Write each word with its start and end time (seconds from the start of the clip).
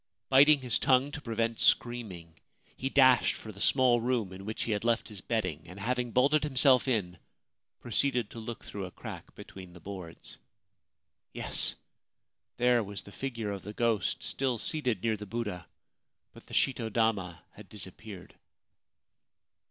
Biting 0.29 0.61
his 0.61 0.79
tongue 0.79 1.11
to 1.11 1.21
prevent 1.21 1.59
screaming, 1.59 2.39
he 2.75 2.89
dashed 2.89 3.35
for 3.35 3.51
the 3.51 3.61
small 3.61 4.01
room 4.01 4.33
in 4.33 4.45
which 4.45 4.63
he 4.63 4.71
had 4.71 4.83
left 4.83 5.07
his 5.09 5.21
bedding, 5.21 5.61
and, 5.67 5.79
having 5.79 6.09
bolted 6.09 6.43
himself 6.43 6.87
in, 6.87 7.19
proceeded 7.81 8.31
to 8.31 8.39
look 8.39 8.65
through 8.65 8.85
a 8.87 8.91
crack 8.91 9.35
between 9.35 9.73
the 9.73 9.79
boards. 9.79 10.39
Yes! 11.33 11.75
there 12.57 12.83
was 12.83 13.03
the 13.03 13.11
figure 13.11 13.51
of 13.51 13.61
the 13.61 13.73
ghost, 13.73 14.23
still 14.23 14.57
seated 14.57 15.03
near 15.03 15.17
the 15.17 15.27
Buddha; 15.27 15.67
but 16.33 16.47
the 16.47 16.55
shito 16.55 16.91
dama 16.91 17.43
had 17.51 17.69
disappeared. 17.69 18.33